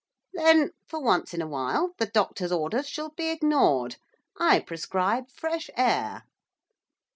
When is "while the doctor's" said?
1.47-2.51